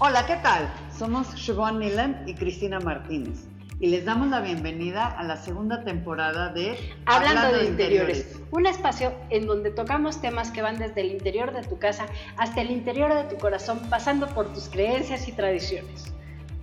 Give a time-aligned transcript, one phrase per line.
[0.00, 0.68] Hola, ¿qué tal?
[0.98, 3.46] Somos Siobhan Nilan y Cristina Martínez
[3.78, 9.12] y les damos la bienvenida a la segunda temporada de Hablando, de, interiores, un espacio
[9.30, 13.14] en donde tocamos temas que van desde el interior de tu casa hasta el interior
[13.14, 16.12] de tu corazón, pasando por tus creencias y tradiciones.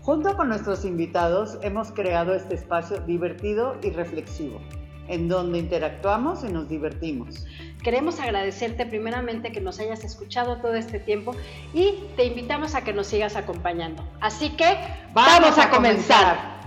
[0.02, 4.60] Junto con nuestros invitados hemos creado este espacio divertido y reflexivo,
[5.08, 7.46] en donde interactuamos y nos divertimos.
[7.84, 11.36] Queremos agradecerte primeramente que nos hayas escuchado todo este tiempo
[11.74, 14.04] y te invitamos a que nos sigas acompañando.
[14.20, 14.78] Así que
[15.14, 16.62] vamos, a, comenzar.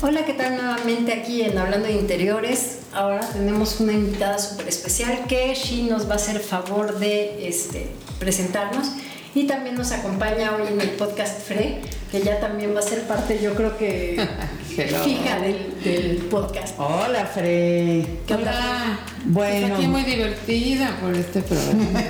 [0.00, 2.86] Hola, ¿qué tal nuevamente aquí en Hablando de Interiores?
[2.92, 7.90] Ahora tenemos una invitada súper especial que Shi nos va a hacer favor de este,
[8.18, 8.92] presentarnos
[9.34, 11.80] y también nos acompaña hoy en el podcast Fre,
[12.10, 14.16] que ya también va a ser parte, yo creo que
[14.68, 16.74] fija del, podcast.
[16.78, 18.06] Hola Fre.
[18.26, 18.98] ¿Qué Hola.
[19.26, 19.66] Bueno.
[19.66, 22.00] Estoy aquí muy divertida por este programa.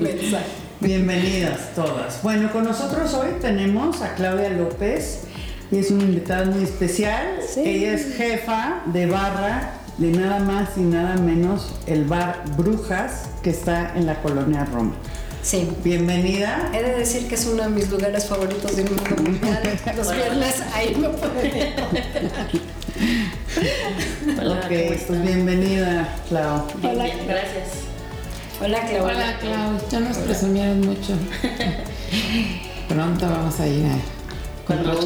[0.80, 2.22] Bienvenidas todas.
[2.22, 5.24] Bueno, con nosotros hoy tenemos a Claudia López
[5.70, 7.38] y es una invitada muy especial.
[7.56, 13.50] Ella es jefa de barra de nada más y nada menos el bar Brujas que
[13.50, 14.94] está en la colonia Roma.
[15.48, 15.66] Sí.
[15.82, 16.70] Bienvenida.
[16.74, 19.62] He de decir que es uno de mis lugares favoritos del mundo mundial.
[19.96, 21.32] Los viernes ahí no puedo.
[24.38, 26.66] Hola, ok, pues bienvenida, Clau.
[26.82, 27.68] Hola, gracias.
[28.60, 29.06] Hola, Clau.
[29.06, 29.78] Hola, Clau.
[29.90, 31.14] Ya nos presumieron mucho.
[32.90, 33.96] Pronto vamos a ir a
[34.66, 35.00] cuando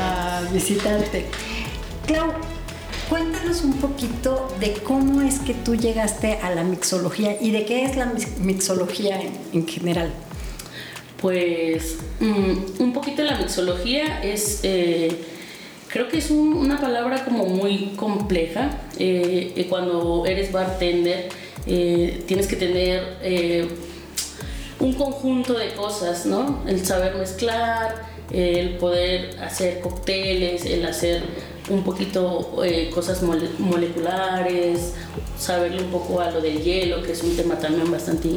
[0.00, 1.26] a, visitarte.
[2.08, 2.32] Clau,
[3.08, 7.84] cuéntanos un poquito de cómo es que tú llegaste a la mixología y de qué
[7.84, 9.20] es la mixología
[9.52, 10.10] en, general.
[11.20, 15.16] Pues mm, un poquito la mixología es, eh,
[15.88, 18.70] creo que es una palabra como muy compleja.
[18.98, 21.28] Eh, cuando eres bartender
[21.66, 23.68] eh, tienes que tener
[24.78, 26.62] un conjunto de cosas, ¿no?
[26.66, 31.22] El saber mezclar, el poder hacer cócteles, el hacer
[31.68, 34.94] un poquito eh, cosas moleculares,
[35.38, 38.28] saberle un poco a lo del hielo, que es un tema también bastante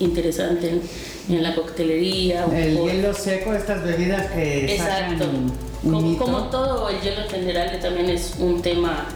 [0.00, 0.80] interesante
[1.28, 2.44] en, la coctelería.
[2.52, 5.26] El hielo seco, estas bebidas que Exacto.
[5.82, 9.06] como, como, todo, el hielo en general también es un tema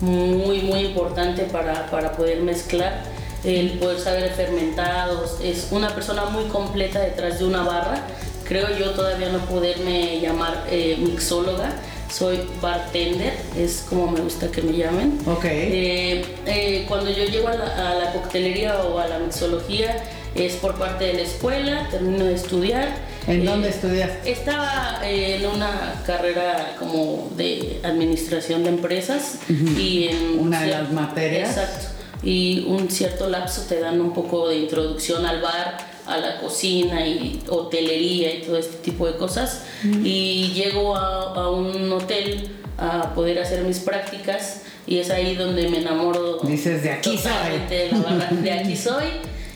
[0.00, 3.02] muy, muy importante para, para poder mezclar.
[3.44, 8.02] El poder saber fermentados, es una persona muy completa detrás de una barra
[8.44, 11.72] creo yo todavía no poderme llamar eh, mixóloga,
[12.14, 15.18] soy bartender, es como me gusta que me llamen.
[15.26, 15.44] Ok.
[15.46, 19.96] Eh, eh, cuando yo llego a la, coctelería o a la mixología
[20.36, 22.88] es por parte de la escuela, termino de estudiar.
[23.26, 24.10] ¿En dónde estudias?
[24.24, 30.38] Estaba en una carrera como de administración de empresas y en...
[30.38, 31.50] Una de las materias.
[31.50, 31.86] Exacto.
[32.22, 37.06] Y un cierto lapso te dan un poco de introducción al bar, a la cocina
[37.06, 39.64] y hotelería y todo este tipo de cosas.
[40.02, 42.48] Y llego a, un hotel
[42.78, 46.38] a poder hacer mis prácticas y es ahí donde me enamoro.
[46.42, 47.58] Dices, de aquí soy.
[47.68, 49.04] De, la de aquí soy.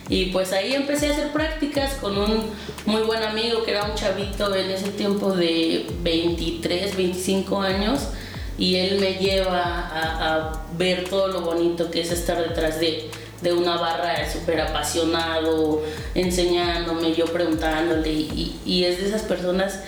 [0.09, 2.45] Y pues ahí empecé a hacer prácticas con un
[2.87, 8.09] muy buen amigo que era un chavito en ese tiempo de 23, 25 años.
[8.57, 13.11] Y él me lleva a, a ver todo lo bonito que es estar detrás de,
[13.43, 15.83] de una barra súper apasionado,
[16.15, 19.81] enseñándome, yo preguntándole, y, es de esas personas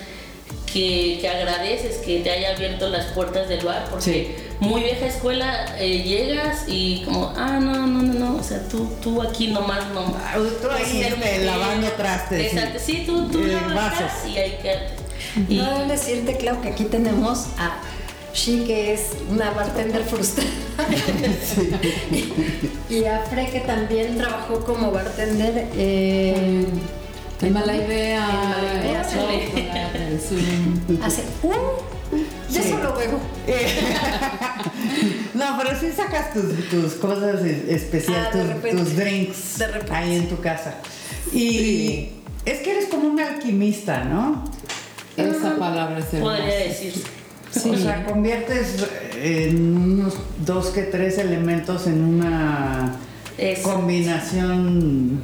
[0.71, 5.75] que, que, agradeces que te haya abierto las puertas del bar, porque muy vieja escuela
[5.79, 9.89] eh, llegas y como, ah, no, no, no, no, o sea, tú, tú aquí nomás
[9.93, 10.15] no.
[10.17, 12.53] Ah, tú ahí este, lavando trastes.
[12.53, 15.01] Exacto, sí, tú, tú lavas y hay que...
[15.49, 17.81] Y, no decirte, Clau, que aquí tenemos a
[18.33, 20.49] She, que es una bartender frustrada.
[22.89, 26.65] y a Fre, que también trabajó como bartender eh,
[27.41, 28.27] en Mala Idea.
[31.03, 31.51] Hace un.
[32.51, 33.19] Yo solo veo.
[35.33, 40.75] no, pero sí sacas tus, tus cosas especiales, ah, tus, drinks ahí en tu casa.
[41.33, 42.09] Y
[42.45, 44.43] es que eres como un alquimista, ¿no?
[45.15, 46.73] Esa palabra es Podría
[47.55, 48.87] O sea, conviertes
[49.21, 50.15] en unos
[50.45, 52.95] dos que tres elementos en una
[53.63, 55.21] combinación,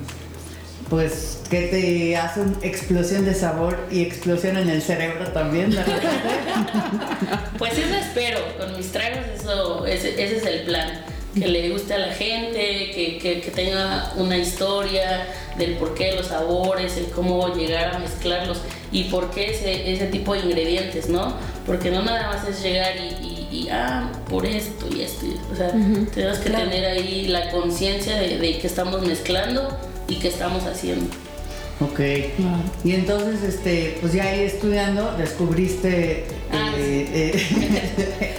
[0.90, 5.72] pues, que te hace una explosión de sabor y explosión en el cerebro también,
[7.58, 11.02] Pues eso espero, con mis tragos eso, ese, es el plan
[11.40, 16.28] que le guste a la gente, que, que, tenga una historia del por qué los
[16.28, 18.62] sabores, el cómo llegar a mezclarlos
[18.92, 21.34] y por qué ese, ese tipo de ingredientes, ¿no?
[21.66, 25.26] Porque no nada más es llegar y, y ah, por esto y esto.
[25.52, 25.72] o sea,
[26.14, 31.08] tenemos que tener ahí la conciencia de, de que estamos mezclando y que estamos haciendo.
[31.80, 32.00] Ok.
[32.84, 36.26] Y entonces, este, pues ya ahí estudiando, descubriste.
[36.52, 37.34] Ah, eh,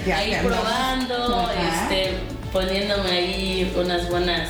[0.06, 2.14] eh, ahí probando, este,
[2.52, 4.48] poniéndome ahí unas buenas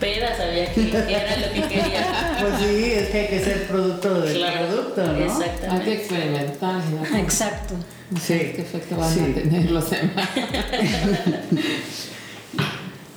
[0.00, 2.38] pedas, sabía que, era lo que quería.
[2.40, 5.24] Pues sí, es que hay que ser producto del producto, ¿no?
[5.24, 5.68] Exactamente.
[5.68, 6.82] Hay que experimentar.
[7.16, 7.74] Exacto.
[8.20, 8.52] Sí.
[8.54, 10.28] ¿Qué efecto van a tener los demás?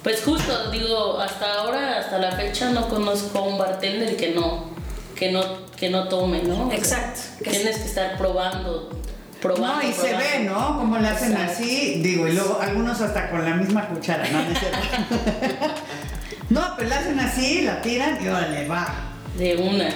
[0.03, 4.75] Pues justo, digo, hasta ahora, hasta la fecha, no conozco a un bartender que no
[5.15, 5.41] que no,
[5.75, 6.71] que no tome, ¿no?
[6.71, 7.21] Exacto.
[7.43, 8.89] tienes que estar probando,
[9.45, 9.81] probando.
[9.81, 10.77] No, y se ve, ¿no?
[10.77, 14.39] Como le hacen así, digo, y luego algunos hasta con la misma cuchara, ¿no?
[16.49, 19.11] no, pero la hacen así, la tiran y órale, va.
[19.37, 19.89] De una.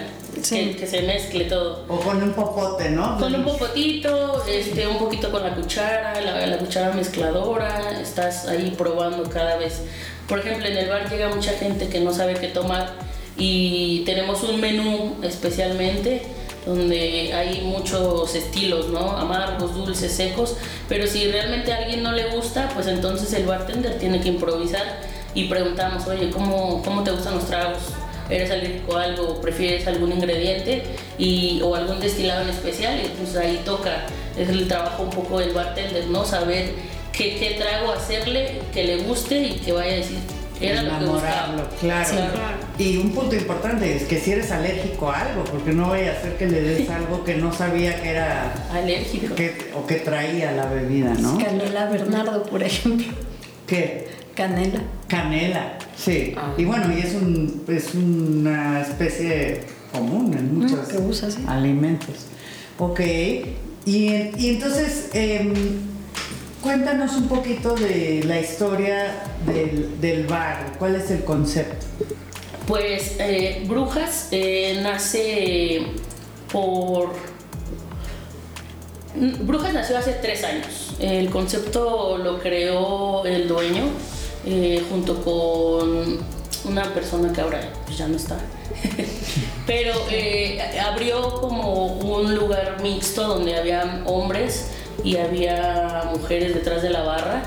[0.47, 1.85] Que, que, se mezcle todo.
[1.87, 3.17] O con un popote, ¿no?
[3.17, 8.73] Con un popotito, este, un poquito con la cuchara, la, la, cuchara mezcladora, estás ahí
[8.77, 9.81] probando cada vez.
[10.27, 12.93] Por ejemplo, en el bar llega mucha gente que no sabe qué tomar
[13.35, 16.21] y tenemos un menú especialmente
[16.65, 19.17] donde hay muchos estilos, ¿no?
[19.17, 20.55] Amargos, dulces, secos,
[20.87, 24.99] pero si realmente a alguien no le gusta, pues entonces el bartender tiene que improvisar
[25.33, 27.79] y preguntamos, oye, ¿cómo, cómo te gustan los tragos?
[28.29, 29.41] ¿Eres alérgico a algo?
[29.41, 30.83] ¿Prefieres algún ingrediente
[31.17, 32.99] y, o algún destilado en especial?
[33.01, 34.05] Y entonces ahí toca,
[34.37, 36.25] es el trabajo un poco del bartender, ¿no?
[36.25, 36.73] Saber
[37.11, 40.19] qué, qué trago hacerle que le guste y que vaya a decir,
[40.61, 42.09] era enamorarlo, claro.
[42.77, 46.21] Y un punto importante es que si eres alérgico a algo, porque no vaya a
[46.21, 49.35] ser que le des algo que no sabía que era alérgico
[49.75, 51.37] o que traía la bebida, ¿no?
[51.37, 53.07] Canela Bernardo, por ejemplo.
[53.67, 54.07] ¿Qué?
[54.35, 54.79] Canela.
[55.07, 56.33] Canela, sí.
[56.37, 56.53] Ah.
[56.57, 62.27] Y bueno, y es, un, es una especie común en mm, muchos alimentos.
[62.77, 62.99] Ok.
[63.85, 64.07] Y,
[64.37, 65.51] y entonces, eh,
[66.61, 69.15] Cuéntanos un poquito de la historia
[69.45, 71.85] del, bar, ¿cuál es el concepto?
[72.67, 75.87] Pues eh, Brujas eh, nace
[76.51, 77.13] por...
[79.15, 80.95] Brujas nació hace tres años.
[80.99, 83.85] El concepto lo creó el dueño
[84.45, 86.19] eh, junto con
[86.65, 87.61] una persona que ahora
[87.95, 88.37] ya no está.
[89.65, 89.93] Pero
[90.85, 94.71] abrió como un lugar mixto donde había hombres
[95.03, 97.43] y había mujeres detrás de la barra.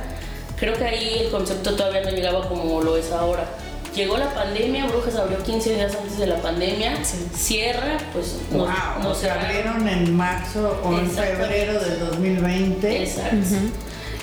[0.57, 3.47] Creo que ahí el concepto todavía no llegaba como lo es ahora.
[3.95, 9.29] Llegó la pandemia, Brujas abrió 15 días antes de la pandemia, cierra, pues wow, se
[9.29, 13.03] abrieron en marzo o en febrero del 2020.
[13.03, 13.37] Exacto.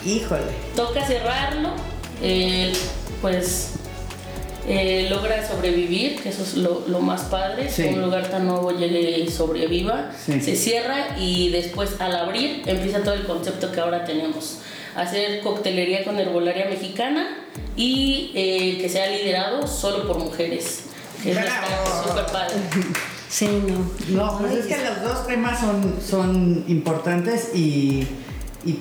[0.03, 0.51] Híjole.
[0.75, 1.69] Toca cerrarlo,
[2.21, 2.73] eh,
[3.21, 3.73] pues
[4.69, 9.19] eh, logra sobrevivir, que eso es lo, más padre, que un lugar tan nuevo llegue
[9.19, 14.59] y sobreviva, se cierra y después al abrir empieza todo el concepto que ahora tenemos.
[14.95, 17.37] Hacer coctelería con herbolaria mexicana
[17.75, 20.81] y eh, que sea liderado solo por mujeres.
[21.23, 21.37] Que es
[22.07, 22.55] súper padre.
[23.27, 24.25] Sí, no.
[24.25, 28.07] No, pues es que los dos temas son, son importantes y
[28.65, 28.79] y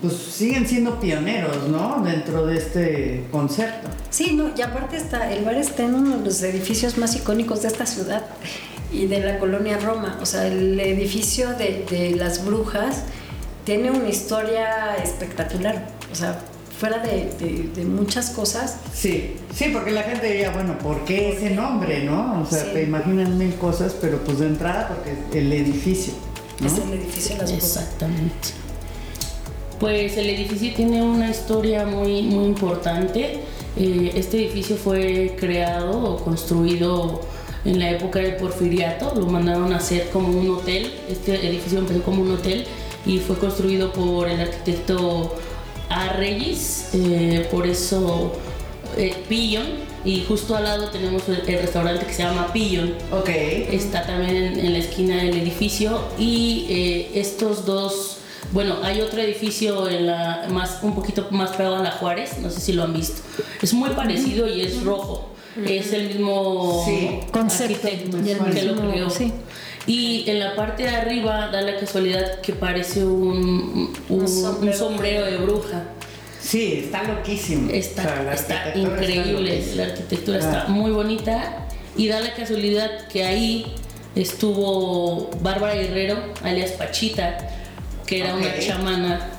[0.00, 2.02] pues siguen siendo pioneros, ¿no?
[2.02, 3.88] Dentro de este concepto.
[4.10, 7.62] Sí, no, y aparte está, el bar está en uno de los edificios más icónicos
[7.62, 8.24] de esta ciudad
[8.92, 10.18] y de la colonia Roma.
[10.20, 13.02] O sea, el edificio de, de las brujas
[13.64, 15.88] tiene una historia espectacular.
[16.10, 16.38] O sea,
[16.78, 18.78] fuera de, de, muchas cosas.
[18.92, 22.42] Sí, sí, porque la gente diría, bueno, ¿por qué ese nombre, no?
[22.42, 26.12] O sea, te imaginan mil cosas, pero pues de entrada porque el edificio.
[26.64, 27.76] Es el edificio de las brujas.
[27.76, 28.61] Exactamente.
[29.82, 33.40] Pues el edificio tiene una historia muy, muy importante.
[33.76, 37.20] Eh, este edificio fue creado o construido
[37.64, 40.88] en la época del porfiriato, lo mandaron a hacer como un hotel.
[41.10, 42.64] Este edificio empezó como un hotel
[43.04, 45.34] y fue construido por el arquitecto
[45.88, 46.10] A.
[46.10, 48.34] Reyes, eh, por eso
[48.96, 49.66] eh, Pillon.
[50.04, 52.94] Y justo al lado tenemos el, restaurante que se llama Pillon.
[53.10, 53.30] Ok.
[53.30, 58.18] Está también en, en la esquina del edificio y estos dos
[58.52, 62.50] bueno, hay otro edificio en la más un poquito más pegado a la Juárez, no
[62.50, 63.22] sé si lo han visto.
[63.60, 65.30] Es muy parecido y es rojo.
[65.66, 66.84] Es el mismo
[67.30, 67.88] concepto
[68.22, 69.08] que lo creó.
[69.86, 75.24] Y en la parte de arriba da la casualidad que parece un, un, sombrero.
[75.26, 75.84] de bruja.
[76.40, 77.70] Sí, está loquísimo.
[77.70, 81.66] Está, está increíble, la arquitectura está muy bonita
[81.96, 83.74] y da la casualidad que ahí
[84.14, 87.61] estuvo Bárbara Guerrero, alias Pachita,
[88.12, 89.30] que era una chamana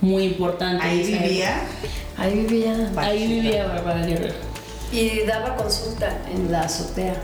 [0.00, 0.84] muy importante.
[0.84, 1.62] ¿Ahí vivía?
[2.18, 2.92] Ahí vivía.
[2.96, 4.34] Ahí vivía Bárbara Guerrero.
[4.92, 7.14] Y daba consulta en la azotea.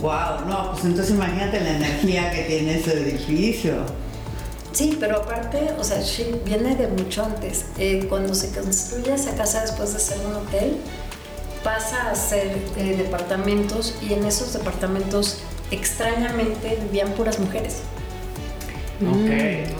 [0.00, 3.74] Wow, no, pues entonces imagínate la energía que tiene ese edificio.
[4.72, 5.98] Sí, pero aparte, o sea,
[6.44, 7.66] viene de mucho antes.
[7.78, 10.76] Eh, cuando se construye esa casa después de ser un hotel,
[11.64, 15.38] pasa a ser eh, departamentos y en esos departamentos
[15.70, 17.82] extrañamente vivían puras mujeres.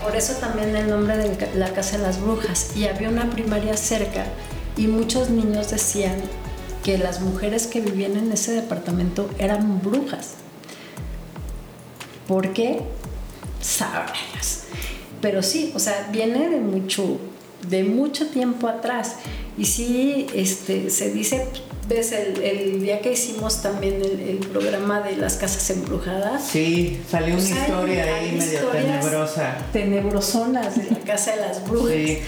[0.02, 2.76] Por eso también el nombre de la Casa de las Brujas.
[2.76, 4.24] Y había una primaria cerca
[4.76, 6.16] y muchos niños decían
[6.82, 10.34] que las mujeres que vivían en ese departamento eran brujas.
[12.26, 12.82] ¿Por qué?
[13.60, 14.64] Sabrás.
[15.20, 17.18] Pero sí, o sea, viene de mucho,
[17.68, 19.16] de mucho tiempo atrás.
[19.56, 21.46] Y sí, este, se dice,
[21.88, 26.44] ves, el, día que hicimos también el, programa de las casas embrujadas.
[26.44, 29.56] Sí, salió una historia ahí medio tenebrosa.
[29.72, 31.92] Tenebrosonas de la casa de las brujas.
[31.92, 32.18] Sí.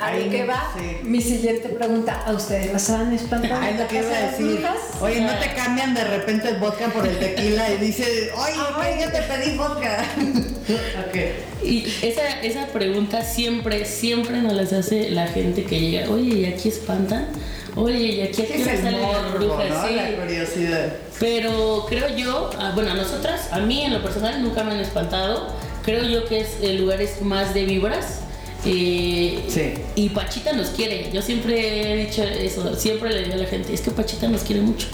[0.00, 2.22] Ahí que va mi siguiente pregunta.
[2.24, 3.60] ¿A ustedes las han espantado?
[3.60, 4.66] Ay, lo que iba a decir.
[5.00, 9.10] Oye, ¿no te cambian de repente el vodka por el tequila y dices, oye, yo
[9.10, 10.04] te pedí vodka?
[11.08, 11.44] okay.
[11.64, 16.10] Y esa, esa pregunta siempre, siempre nos las hace la gente que llega.
[16.10, 17.26] Oye, ¿y aquí espantan?
[17.74, 19.88] Oye, ¿y aquí a qué salen las brujas?
[19.88, 19.94] Sí.
[19.96, 20.92] La curiosidad.
[21.18, 24.80] Pero creo yo, ah, bueno, a nosotras, a mí en lo personal nunca me han
[24.80, 25.48] espantado.
[25.84, 28.20] Creo yo que es el lugar es más de vibras
[28.64, 29.74] sí.
[29.94, 31.10] Y Pachita nos quiere.
[31.12, 34.42] Yo siempre he dicho eso, siempre le digo a la gente, es que Pachita nos
[34.42, 34.88] quiere mucho.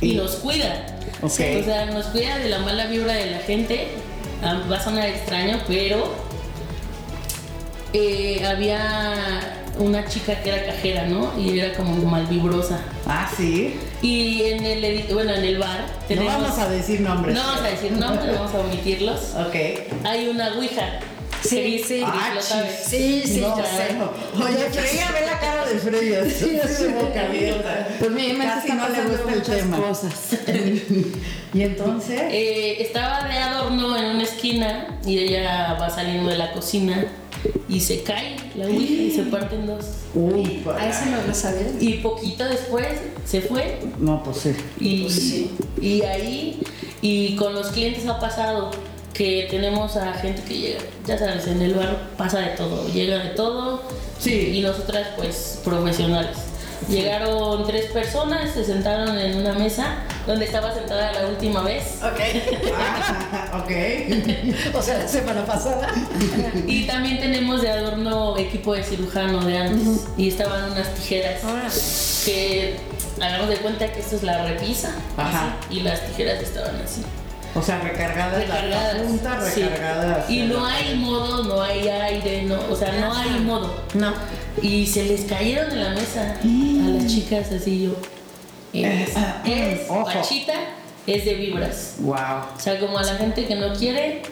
[0.00, 0.86] Y, nos cuida.
[1.22, 3.88] O sea, nos cuida de la mala vibra de la gente.
[4.42, 6.12] Ah, va a sonar extraño, pero
[7.92, 11.32] eh, había una chica que era cajera, ¿no?
[11.38, 12.80] Y era como malvibrosa.
[13.06, 13.78] Ah, sí.
[14.02, 17.34] Y en el, bueno, en el bar No vamos a decir nombres.
[17.36, 19.20] No vamos a decir nombres, vamos a omitirlos.
[19.46, 19.54] Ok.
[20.04, 21.00] Hay una ouija
[21.42, 23.96] Sí, sí, ah, Sí, sí, yo sé.
[24.36, 26.24] Oye, Freya, ve la cara de Freya.
[26.30, 27.88] Sí, sí, boca abierta.
[27.98, 29.76] Pues mi Casi no le gusta el tema.
[29.76, 30.38] Cosas.
[31.54, 32.20] y entonces.
[32.30, 37.06] Eh, estaba de adorno en una esquina y ella va saliendo de la cocina
[37.68, 39.86] y se cae la ouija y se parte en dos.
[40.14, 41.72] Uy, a eso no lo sabía.
[41.80, 42.86] Y poquito después
[43.24, 43.80] se fue.
[43.98, 44.54] No, pues sí.
[44.78, 45.50] Y, pues sí.
[45.80, 46.62] y ahí,
[47.00, 48.70] y con los clientes ha pasado
[49.12, 53.18] que tenemos a gente que llega, ya sabes, en el bar pasa de todo, llega
[53.18, 53.82] de todo,
[54.18, 54.52] sí.
[54.54, 56.36] y nosotras pues profesionales.
[56.88, 61.98] Llegaron tres personas, se sentaron en una mesa donde estaba sentada la última vez.
[62.02, 62.20] Ok.
[62.76, 64.74] Ah, ok.
[64.74, 65.88] o sea, la semana pasada.
[66.66, 70.06] y también tenemos de adorno equipo de cirujano de antes.
[70.16, 71.40] Y estaban unas tijeras
[72.24, 72.76] que
[73.20, 74.92] hagamos de cuenta que esto es la repisa.
[75.16, 75.56] Ajá.
[75.70, 77.02] y las tijeras estaban así.
[77.54, 80.30] O sea, recargadas, recargadas la punta, recargadas.
[80.30, 83.74] Y no hay modo, no hay aire, no, o sea, no hay modo.
[83.94, 84.14] No.
[84.62, 87.96] Y se les cayeron en la mesa a las chicas así yo.
[88.72, 89.10] Es,
[89.44, 90.54] es pachita,
[91.06, 91.96] es de vibras.
[91.98, 92.14] Wow.
[92.56, 94.22] O sea, como a la gente que no quiere,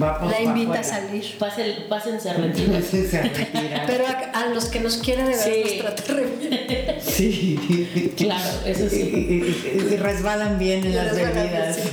[0.00, 1.38] Va, pues, la invita a salir.
[1.38, 2.82] Pasen, pásense a retirar.
[3.82, 3.86] A.
[3.86, 5.80] Pero a, los que nos quieren de verdad sí.
[5.82, 7.00] nos trata bien.
[7.00, 8.14] Sí.
[8.16, 9.56] Claro, eso sí.
[9.90, 11.78] Y, resbalan bien en las bebidas.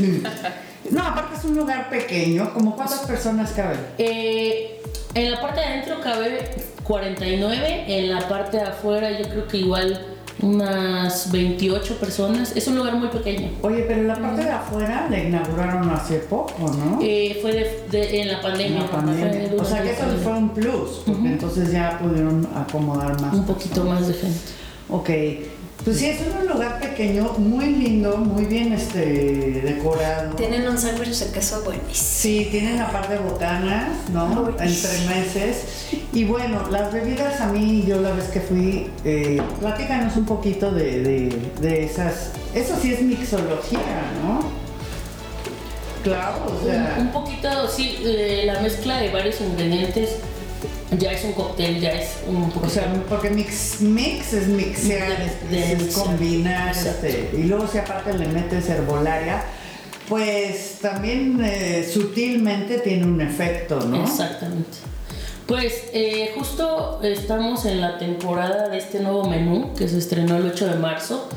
[0.90, 2.54] No, aparte es un lugar pequeño.
[2.54, 3.80] ¿Como cuántas personas caben?
[3.98, 4.82] Eh,
[5.14, 6.50] en la parte de adentro cabe
[6.84, 7.86] 49.
[7.88, 10.06] En la parte de afuera yo creo que igual
[10.42, 12.56] unas 28 personas.
[12.56, 13.50] Es un lugar muy pequeño.
[13.62, 17.00] Oye, pero la parte de afuera la inauguraron hace poco, ¿no?
[17.02, 18.84] Eh, fue de, en la pandemia.
[19.58, 23.34] o sea que eso fue un plus, porque entonces ya pudieron acomodar más.
[23.34, 24.40] Un poquito más de gente.
[24.90, 25.10] Ok.
[25.84, 30.36] Pues sí, es un lugar pequeño, muy lindo, muy bien este, decorado.
[30.36, 31.92] Tienen un sándwich de queso buenísimo.
[31.92, 34.50] Sí, tienen aparte botanas, ¿no?
[34.50, 35.88] Entre meses.
[36.14, 40.72] Y bueno, las bebidas a mí, yo la vez que fui, eh, platícanos un poquito
[40.72, 42.34] de, de, esas.
[42.54, 44.42] Eso sí es mixología, ¿no?
[46.04, 46.98] Claro, o sea.
[47.00, 47.98] Un, poquito, sí,
[48.46, 50.18] la mezcla de varios ingredientes
[50.98, 52.68] ya es un cóctel, ya es un poquito.
[52.68, 55.12] O sea, porque mix, mix es mixear,
[55.52, 59.44] es, combinar, este, y luego si aparte le metes herbolaria,
[60.10, 64.04] pues también eh, sutilmente tiene un efecto, ¿no?
[64.04, 64.80] Exactamente.
[65.48, 70.46] Pues eh, justo estamos en la temporada de este nuevo menú que se estrenó el
[70.48, 71.30] 8 de marzo,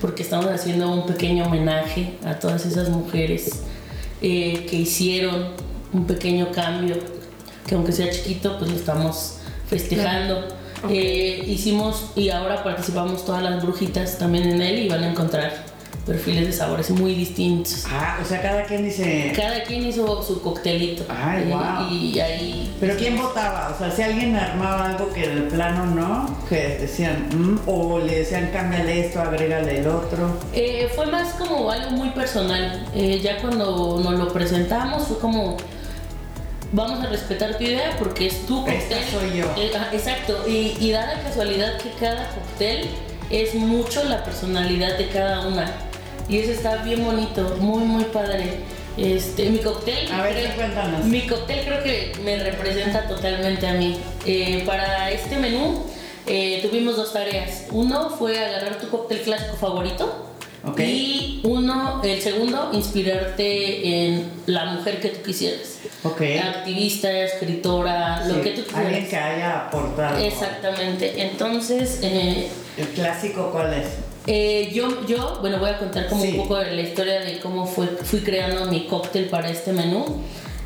[0.00, 3.62] porque estamos haciendo un pequeño homenaje a todas esas mujeres
[4.20, 5.52] eh, que hicieron
[5.92, 6.96] un pequeño cambio
[7.68, 9.34] que aunque sea chiquito, pues lo estamos
[9.68, 10.48] festejando.
[10.88, 15.52] Eh, hicimos y ahora participamos todas las brujitas también en él y van a encontrar
[16.06, 17.84] perfiles de sabores muy distintos.
[17.90, 19.32] Ah, o sea, cada quien dice.
[19.36, 21.04] Cada quien hizo su coctelito.
[21.08, 21.92] Ay, wow.
[21.92, 22.74] Y, ahí.
[22.80, 23.74] Pero ¿quién votaba?
[23.74, 28.20] O sea, si alguien armaba algo que de plano no, que decían, mm", o le
[28.20, 30.38] decían, cámbiale esto, agrégale el otro.
[30.54, 32.86] Eh, fue más como algo muy personal.
[32.94, 35.58] Eh, ya cuando nos lo presentamos, fue como
[36.72, 38.76] vamos a respetar tu idea porque es tu cóctel.
[38.76, 39.46] Esta soy yo.
[39.56, 42.88] Eh, exacto, y, y da la casualidad que cada cóctel
[43.30, 45.70] es mucho la personalidad de cada una.
[46.28, 48.60] Y eso está bien bonito, muy, muy padre.
[48.98, 50.10] Este, mi cóctel.
[50.10, 51.04] A ver, cuéntanos.
[51.04, 53.96] Mi cóctel creo que me representa totalmente a mí.
[54.26, 55.84] Eh, para este menú
[56.26, 57.66] eh, tuvimos dos tareas.
[57.70, 60.27] Uno fue agarrar tu cóctel clásico favorito.
[60.78, 65.78] Y uno, el segundo, inspirarte en la mujer que tú quisieras.
[66.04, 68.86] Activista, escritora, lo que tú quieras.
[68.86, 70.18] Alguien que haya aportado.
[70.18, 71.22] Exactamente.
[71.22, 72.00] Entonces.
[72.02, 73.86] Eh, ¿El clásico cuál es?
[74.26, 77.66] Eh, yo, yo, bueno, voy a contar como un poco de la historia de cómo
[77.66, 80.04] fue, fui creando mi cóctel para este menú.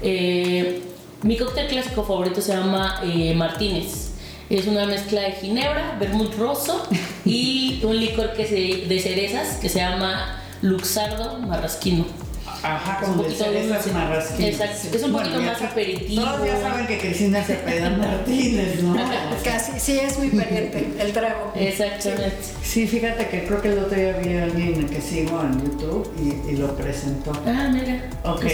[0.03, 0.83] Eh,
[1.23, 3.03] mi cóctel clásico favorito se llama
[3.37, 4.12] Martínez.
[4.51, 6.87] Es una mezcla de ginebra, vermut rosso
[7.25, 12.05] y un licor que se, de cerezas que se llama Luxardo Marrasquino.
[12.63, 14.49] Ajá, como un poquito de cerezas marrasquino.
[14.49, 16.25] Exacto, es un poquito más aperitivo.
[16.25, 18.95] Todos ya saben que Cristina se peda Martínez, ¿no?
[19.45, 21.53] Casi, sí, es muy pariente el trago.
[21.57, 22.37] Exactamente.
[22.63, 26.09] Sí, fíjate que creo que el otro día vi a alguien que sigo en YouTube
[26.49, 27.33] y, lo presentó.
[27.47, 28.09] Ah, mira.
[28.25, 28.45] Ok.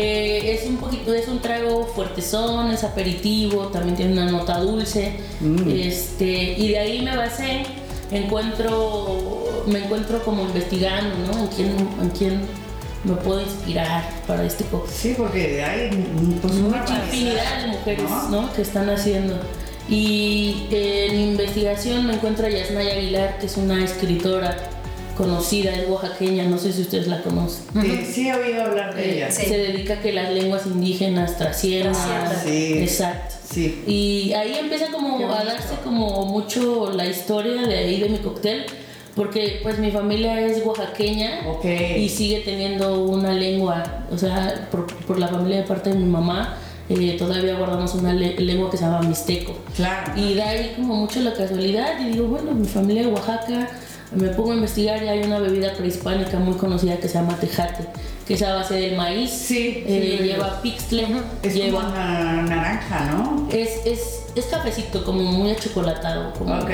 [0.00, 5.14] Eh, es un poquito, es un trago fuertezón, es aperitivo, también tiene una nota dulce.
[5.40, 5.68] Mm.
[5.68, 7.64] Este, y de ahí me basé,
[8.12, 11.40] encuentro, me encuentro como investigando, ¿no?
[11.40, 12.40] En quién, en quién
[13.02, 14.94] me puedo inspirar para este cóctel.
[14.94, 15.90] Sí, porque hay
[16.40, 18.52] pues, mucha infinidad de mujeres, ¿no?
[18.52, 19.34] Que están haciendo.
[19.88, 24.56] Y en investigación me encuentro a Yasnaya Aguilar, que es una escritora
[25.18, 27.64] conocida, es oaxaqueña, no sé si ustedes la conocen.
[28.10, 29.30] Sí, he oído hablar de ella.
[29.30, 31.94] Se dedica a que las lenguas indígenas trasciendan.
[32.44, 32.78] Sí.
[32.78, 33.34] Exacto.
[33.50, 33.82] Sí.
[33.86, 38.64] Y ahí empieza como a darse como mucho la historia de ahí de mi cóctel,
[39.16, 45.28] porque pues mi familia es oaxaqueña y sigue teniendo una lengua, o sea, por, la
[45.28, 46.56] familia de parte de mi mamá.
[46.90, 49.54] Eh, todavía guardamos una lengua que se llama mixteco.
[49.76, 50.12] Claro.
[50.16, 53.68] Y da ahí como mucho la casualidad y digo, bueno, mi familia de Oaxaca,
[54.14, 57.84] me pongo a investigar y hay una bebida prehispánica muy conocida que se llama tejate,
[58.26, 59.30] que es a base del maíz.
[59.30, 59.84] Sí.
[59.86, 61.06] Eh, lleva pixtle.
[61.42, 63.48] Es lleva, como una naranja, ¿no?
[63.52, 66.32] Es, es, es cafecito, como muy achocolatado.
[66.34, 66.70] Como, ok.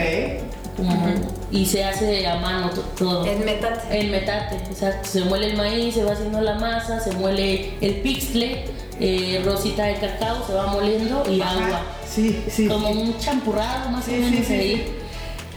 [1.53, 3.25] Y se hace a mano todo.
[3.25, 4.01] En metate.
[4.01, 5.09] En metate, exacto.
[5.09, 8.65] Se muele el maíz, se va haciendo la masa, se muele el pixtle,
[8.99, 11.83] eh, rosita de cacao, se va moliendo y agua.
[12.09, 12.67] Sí, sí.
[12.67, 15.04] Como un champurrado más o menos ahí.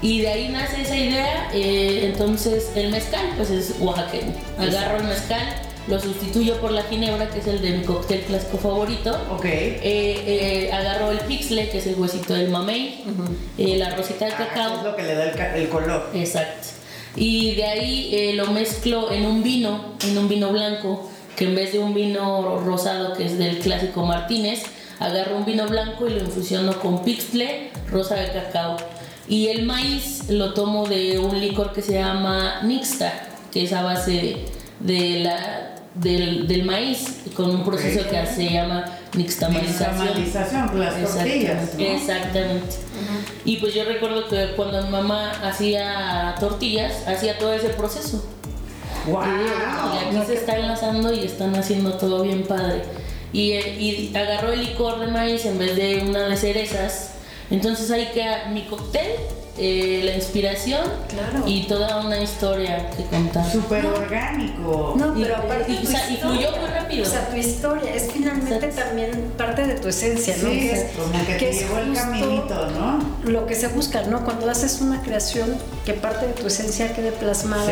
[0.02, 4.34] Y de ahí nace esa idea, eh, entonces el mezcal pues es oaxaqueño.
[4.60, 5.42] Agarro el mezcal,
[5.88, 9.20] lo sustituyo por la ginebra, que es el de mi cóctel clásico favorito.
[9.32, 9.46] Ok.
[9.46, 13.06] Eh, eh, agarro el pixle, que es el huesito del mamey,
[13.58, 14.78] la rosita de ah, cacao.
[14.78, 16.10] es lo que le da el, color.
[16.14, 16.68] Exacto.
[17.16, 21.74] Y de ahí lo mezclo en un vino, en un vino blanco, que en vez
[21.74, 24.62] de un vino rosado, que es del clásico Martínez,
[25.00, 28.78] agarro un vino blanco y lo infusiono con pixle, rosa de cacao
[29.30, 33.12] y el maíz lo tomo de un licor que se llama Nixta,
[33.52, 34.46] que es a base
[34.80, 38.86] de, la, del, maíz, con un proceso que se llama
[39.16, 40.18] nixtamalización.
[40.18, 41.96] Nixtamalización, las Exactamente.
[41.96, 42.76] Exactamente.
[43.44, 48.24] Y pues yo recuerdo que cuando mi mamá hacía tortillas, hacía todo ese proceso.
[49.08, 49.24] Wow.
[49.24, 52.84] Y aquí se está enlazando y están haciendo todo bien padre.
[53.34, 57.17] Y, y agarró el licor de maíz en vez de una de cerezas
[57.50, 59.08] entonces ahí queda mi cóctel,
[59.60, 60.88] eh, la inspiración
[61.48, 63.50] y toda una historia que contar.
[63.52, 64.96] Súper orgánico.
[64.98, 65.78] No, pero aparte y,
[66.18, 67.04] fluyó muy rápido.
[67.04, 70.50] O sea, tu historia es finalmente también parte de tu esencia, ¿no?
[70.50, 73.00] Sí, que como que, te llevó el caminito, ¿no?
[73.24, 74.24] Lo que se busca, ¿no?
[74.24, 77.72] Cuando haces una creación que parte de tu esencia quede plasmada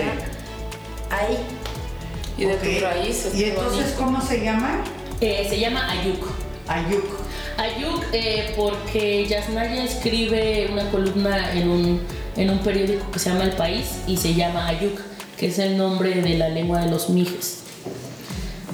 [1.12, 1.38] ahí.
[2.38, 3.28] Y de tu raíz.
[3.36, 4.84] ¿Y entonces cómo se llama?
[5.22, 6.26] Eh, se llama Ayuk.
[6.68, 7.25] Ayuk.
[7.58, 12.02] Ayuk, eh, porque Yasnaya escribe una columna en un,
[12.36, 15.00] en un periódico que se llama El País y se llama Ayuk,
[15.38, 17.64] que es el nombre de la lengua de los mijes.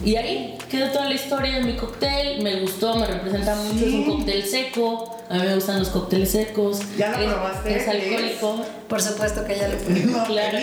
[0.04, 3.94] Y ahí quedó toda la historia de mi cóctel, me gustó, me representa mucho, es
[3.94, 6.79] un cóctel seco, a mí me gustan los cócteles secos.
[6.97, 7.77] ¿Ya lo probaste?
[7.77, 8.65] Es alcohólico.
[8.88, 9.99] Por supuesto que ya lo probé.
[10.01, 10.57] No, claro,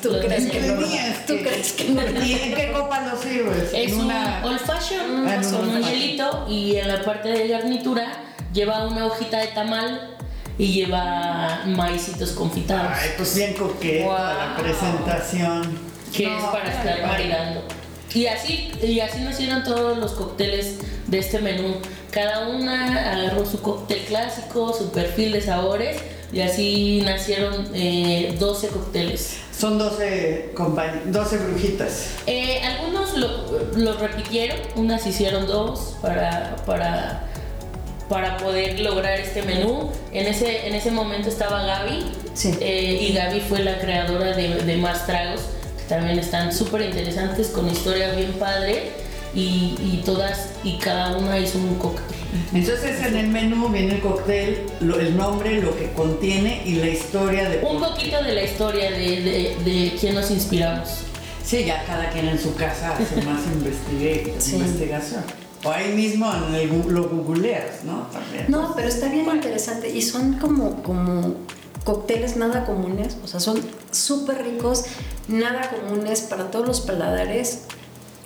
[0.00, 0.74] ¿Tú crees que no?
[1.26, 2.02] ¿Tú crees que no?
[2.24, 3.70] ¿Y en qué copa lo sirves?
[3.74, 8.06] Es un old fashion, ah, con un hielito y en la parte de garnitura
[8.52, 10.16] lleva una hojita de tamal
[10.56, 12.92] y lleva maicitos confitados.
[12.94, 15.78] Ay, pues bien coqueta la presentación.
[16.12, 17.62] Que es para estar marinando.
[18.14, 21.74] Y así, y así nacieron todos los cócteles de este menú.
[22.12, 25.96] Cada una agarró su cóctel clásico, su perfil de sabores,
[26.32, 29.38] y así nacieron 12 eh, cócteles.
[29.56, 30.52] Son 12,
[31.06, 32.10] 12 brujitas.
[32.26, 37.28] Eh, algunos lo, repitieron, unas hicieron dos para, para,
[38.08, 39.90] para poder lograr este menú.
[40.12, 42.04] En ese, en ese momento estaba Gaby
[42.60, 45.40] eh, y Gaby fue la creadora de, de Más Tragos,
[45.88, 48.92] también están súper interesantes con historia bien padre
[49.34, 52.16] y, y todas y cada una hizo un cóctel.
[52.52, 57.48] Entonces en el menú viene el cóctel, el nombre, lo que contiene y la historia
[57.48, 57.58] de...
[57.64, 60.88] Un poquito de la historia de, de, quién nos inspiramos.
[61.44, 63.42] Sí, ya cada quien en su casa hace más
[64.52, 65.22] investigación.
[65.64, 66.30] O ahí mismo
[66.88, 68.06] lo googleas, ¿no?
[68.48, 71.36] No, pero está bien interesante y son como, como
[71.84, 74.84] cócteles nada comunes, o sea, son súper ricos,
[75.28, 77.62] nada comunes para todos los paladares.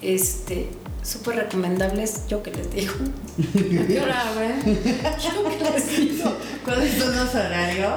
[0.01, 0.71] Este,
[1.03, 2.95] súper recomendables, yo que les digo.
[3.53, 4.25] qué hora,
[4.65, 6.33] Yo que les digo.
[6.65, 7.95] ¿Cuáles son los horarios?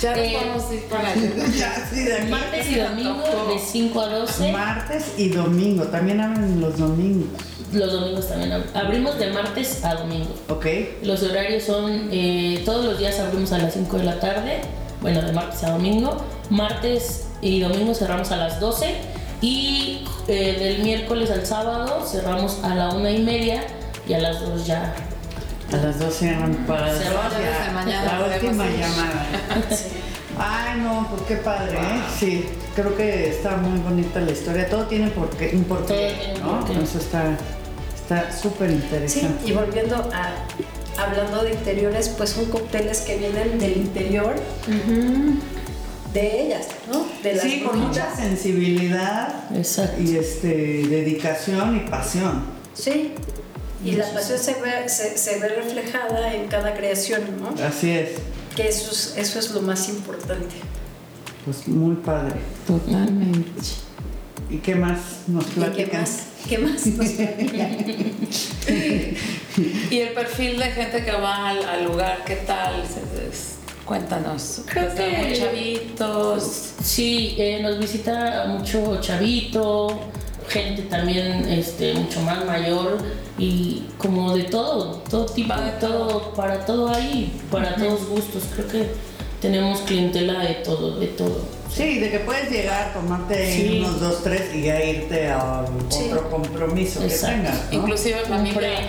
[0.00, 1.86] Ya eh, vamos a ir para allá.
[1.92, 4.52] sí, de Martes y domingo de 5 a 12.
[4.52, 7.28] Martes y domingo, también abren los domingos.
[7.72, 10.34] Los domingos también abrimos de martes a domingo.
[10.48, 10.66] Ok.
[11.02, 14.60] Los horarios son, eh, todos los días abrimos a las 5 de la tarde,
[15.00, 16.16] bueno, de martes a domingo.
[16.50, 18.94] Martes y domingo cerramos a las 12
[19.40, 23.64] y eh, del miércoles al sábado cerramos a la una y media
[24.08, 24.94] y a las dos ya.
[25.72, 29.26] A las dos eran para Se la última llamada.
[30.40, 32.00] Ay, no, pues qué padre, ¿eh?
[32.16, 34.68] Sí, creo que está muy bonita la historia.
[34.68, 36.64] Todo tiene por qué, un porqué, ¿no?
[36.80, 37.36] Eso está
[38.32, 39.44] súper interesante.
[39.44, 40.30] Sí, y volviendo a
[40.98, 44.34] hablando de interiores, pues son cócteles que vienen del interior
[46.12, 47.06] de ellas, ¿no?
[47.22, 49.50] De las sí, con mucha sensibilidad
[49.98, 50.48] y este,
[50.88, 52.44] dedicación y pasión.
[52.74, 53.12] Sí,
[53.84, 57.54] y la pasión se ve, se, ve reflejada en cada creación, ¿no?
[57.64, 58.10] Así es.
[58.56, 60.56] Que eso es, eso es lo más importante.
[61.44, 62.34] Pues muy padre.
[62.66, 63.87] Totalmente.
[64.50, 66.06] ¿Y qué más nos platican?
[66.48, 67.76] ¿Qué más, nos platican?
[69.90, 72.82] y el perfil de gente que va al, lugar, ¿qué tal?
[73.84, 74.62] Cuéntanos.
[74.66, 76.72] Creo que chavitos.
[76.82, 80.00] Sí, eh, nos visita mucho chavito,
[80.48, 82.98] gente también este, mucho más mayor
[83.38, 88.44] y como de todo, todo tipo, de todo, para todo ahí, para todos gustos.
[88.54, 89.07] Creo que
[89.40, 91.40] tenemos clientela de todo, de todo.
[91.72, 97.00] Sí, de que puedes llegar, tomarte unos dos, tres y ya irte a otro compromiso
[97.00, 97.56] que tengas.
[97.70, 98.80] Inclusive familia.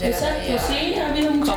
[0.00, 1.56] Exacto, sí, ha habido muchas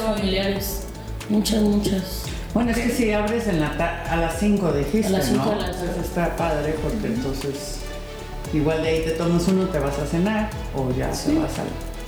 [0.00, 0.82] familiares,
[1.28, 2.22] muchas, muchas.
[2.52, 3.68] Bueno, es que si abres en la
[4.08, 5.52] a las 5 dijiste, a las 5 ¿no?
[5.52, 7.78] Entonces está padre porque entonces
[8.52, 11.64] igual de ahí te tomas uno, te vas a cenar o ya te vas a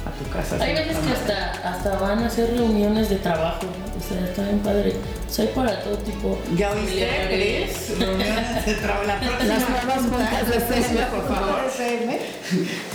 [0.07, 0.57] a tu casa.
[0.63, 4.61] Hay veces que hasta, hasta van a hacer reuniones de trabajo, o sea, está bien
[4.61, 4.95] padre.
[5.39, 6.39] Hay para todo tipo.
[6.57, 7.99] ¿Ya oíste, Cris?
[7.99, 9.05] Reuniones de trabajo.
[9.07, 11.57] La próxima Las nuevas juntas de FM, por favor.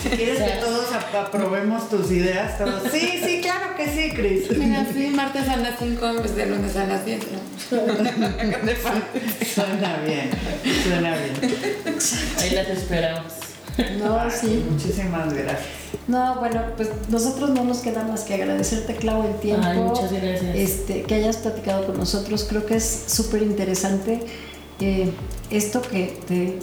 [0.02, 2.84] Si quieres que todos aprobemos tus ideas, todos.
[2.92, 4.50] Sí, sí, claro que sí, Cris.
[4.58, 7.22] Mira, sí, martes a las 5 en vez de lunes a las 10.
[9.54, 10.32] suena bien,
[10.84, 11.34] suena bien.
[12.40, 13.51] Ahí las esperamos.
[14.00, 14.66] No, sí.
[14.70, 15.82] Muchísimas gracias.
[16.08, 19.68] No, bueno, pues nosotros no nos queda más que agradecerte, Clau, el tiempo.
[19.68, 20.56] muchas gracias.
[20.56, 22.46] Este, que hayas platicado con nosotros.
[22.48, 24.22] Creo que es súper interesante
[24.80, 25.12] eh,
[25.50, 26.60] esto que te.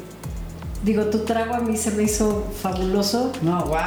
[0.84, 3.32] Digo, tu trago a mí se me hizo fabuloso.
[3.42, 3.78] No, wow.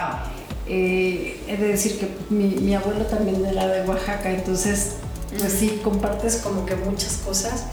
[0.67, 4.93] Eh, he de decir que mi, mi abuelo también era de Oaxaca, entonces,
[5.38, 7.65] pues sí, compartes como que muchas cosas.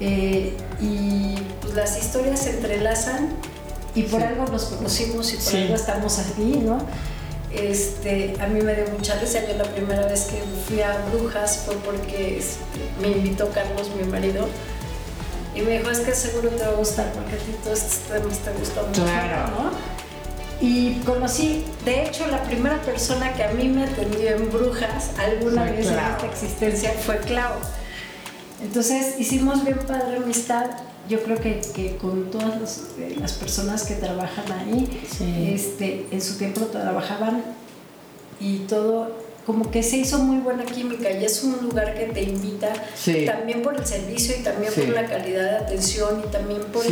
[0.00, 3.30] Eh, y pues las historias se entrelazan
[3.96, 6.78] y por algo nos conocimos y por algo estamos aquí, ¿no?
[7.50, 11.62] Este, a mí me dio mucha risa, yo la primera vez que fui a Brujas
[11.64, 12.60] fue porque este,
[13.00, 14.46] me invitó Carlos, mi marido,
[15.54, 17.98] y me dijo, es que seguro te va a gustar porque a ti todos estos
[18.00, 19.70] temas te gustan mucho, ¿no?
[20.60, 25.64] Y conocí, de hecho, la primera persona que a mí me atendió en Brujas alguna
[25.64, 27.54] vez en esta existencia fue Clau.
[28.62, 30.66] Entonces hicimos bien padre amistad
[31.08, 34.88] yo creo que, que con todas eh, las personas que trabajan ahí,
[35.52, 37.42] este, en su tiempo trabajaban
[38.40, 39.10] y todo,
[39.46, 42.72] como que se hizo muy buena química y es un lugar que te invita
[43.24, 46.84] también por el servicio y también por la calidad de atención y también por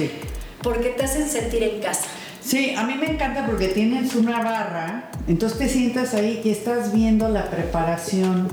[0.62, 2.06] porque te hacen sentir en casa.
[2.40, 6.92] Sí, a mí me encanta porque tienes una barra, entonces te sientas ahí y estás
[6.92, 8.48] viendo la preparación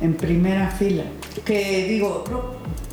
[0.00, 1.04] en primera fila.
[1.44, 2.24] Que digo,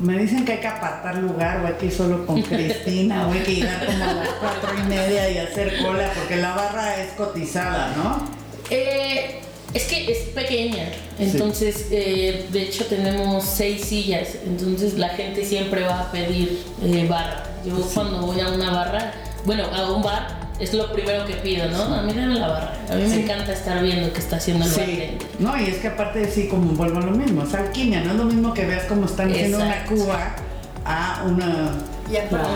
[0.00, 3.32] me dicen que hay que apartar lugar o hay que ir solo con Cristina o
[3.32, 6.96] hay que llegar como a las cuatro y media y hacer cola porque la barra
[7.02, 8.28] es cotizada, ¿no?
[8.70, 9.40] Eh,
[9.74, 10.86] Es que es pequeña,
[11.18, 17.06] entonces eh, de hecho tenemos seis sillas, entonces la gente siempre va a pedir eh,
[17.10, 17.42] barra.
[17.66, 19.12] Yo cuando voy a una barra,
[19.44, 21.82] bueno, a un bar, es lo primero que pido, ¿no?
[21.82, 22.72] A mí dame la barra.
[22.90, 25.18] A mí me encanta estar viendo qué está haciendo el sí.
[25.38, 28.16] No, y es que aparte sí, como vuelvo a lo mismo, es alquimia, no es
[28.16, 30.36] lo mismo que veas cómo están haciendo una cuba
[30.84, 31.72] a una
[32.10, 32.46] y aparte,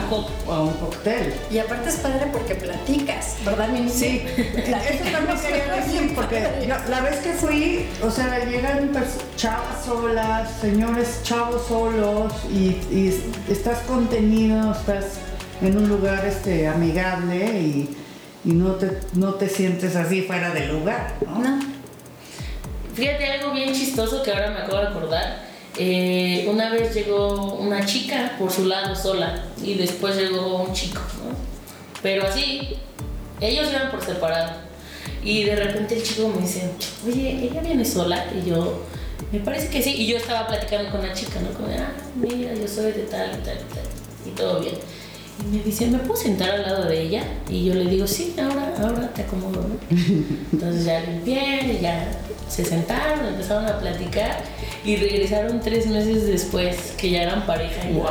[0.47, 1.35] a un cóctel.
[1.51, 7.01] Y aparte es padre porque platicas, ¿verdad, mi Sí, eso también quería decir, porque la
[7.01, 8.93] vez que fui, o sea, llegan
[9.37, 15.19] chavas solas, señores chavos solos, y, y estás contenido, estás
[15.61, 17.97] en un lugar este, amigable y,
[18.45, 21.61] no, te, no te sientes así fuera del lugar, ¿no?
[22.95, 25.49] Fíjate algo bien chistoso que ahora me acabo de acordar.
[25.77, 31.01] Eh, una vez llegó una chica por su lado sola y después llegó un chico,
[31.23, 31.37] ¿no?
[32.03, 32.77] Pero así,
[33.41, 34.53] ellos iban por separado.
[35.23, 36.71] Y de repente el chico me dice,
[37.07, 38.25] oye, ¿ella viene sola?
[38.35, 38.83] Y yo,
[39.33, 39.95] me parece que sí.
[39.95, 41.51] Y yo estaba platicando con la chica, ¿no?
[41.51, 43.85] Como, ah, mira, yo soy de tal y tal y tal.
[44.27, 44.75] Y todo bien.
[45.41, 47.23] Y me dice, ¿me puedo sentar al lado de ella?
[47.49, 49.67] Y yo le digo, sí, ahora, ahora te acomodo.
[50.53, 52.11] Entonces ya limpié, y ya
[52.49, 54.43] se sentaron, empezaron a platicar
[54.85, 57.89] y regresaron tres meses después, que ya eran pareja.
[57.89, 58.05] Y ¡Wow!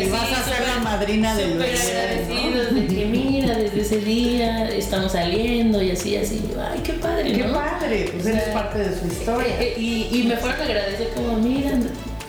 [0.00, 1.74] Y vas a ser la madrina del bebé.
[1.74, 6.40] agradecidos de que mira, desde ese día estamos saliendo y así, así.
[6.58, 7.38] Ay, qué padre, ¿no?
[7.38, 9.48] Qué padre, pues eres parte de su historia.
[9.48, 11.72] Eh, eh, y, y me fueron a agradecer como, mira,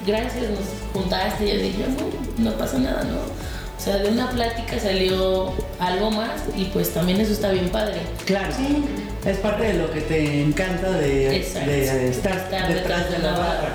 [0.08, 0.60] gracias, nos
[0.94, 1.46] juntaste.
[1.46, 1.86] Y yo dije,
[2.38, 3.53] no, no pasa nada, ¿no?
[3.84, 8.00] O sea, de una plática salió algo más y pues también eso está bien padre.
[8.24, 8.48] Claro.
[8.56, 8.82] Sí.
[9.26, 13.74] Es parte de lo que te encanta de, estar, detrás, de la barra.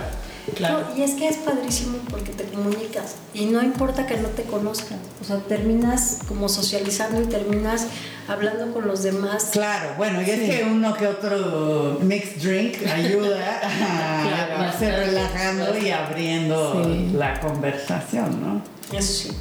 [0.56, 0.86] Claro.
[0.96, 4.98] y es que es padrísimo porque te comunicas y no importa que no te conozcan,
[5.20, 7.86] o sea, terminas como socializando y terminas
[8.28, 9.50] hablando con los demás.
[9.52, 15.90] Claro, bueno, y es que uno que otro mixed drink ayuda a irse relajando y
[15.90, 18.62] abriendo la conversación, ¿no?
[18.98, 19.36] Eso sí.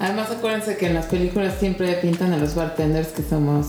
[0.00, 3.66] Además, acuérdense que en las películas siempre pintan a los bartenders que somos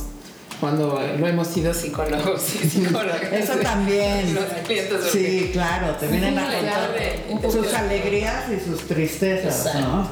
[0.61, 3.21] cuando lo hemos sido psicólogos y psicólogas.
[3.33, 4.37] Eso también.
[5.11, 10.07] sí, claro, te vienen a contar sus alegrías y sus tristezas, ¿no?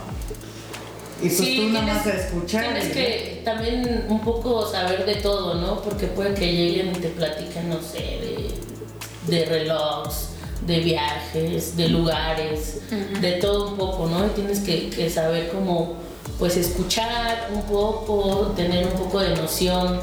[1.22, 2.66] Y pues tú nada más a escuchar.
[2.66, 5.82] Tienes que también un poco saber de todo, ¿no?
[5.82, 10.32] Porque puede que lleguen y te platican, no sé, de, de relojes,
[10.66, 12.82] de viajes, de lugares,
[13.22, 14.26] de todo un poco, ¿no?
[14.26, 16.09] Y tienes que, que saber cómo
[16.40, 20.00] pues escuchar un poco, tener un poco de noción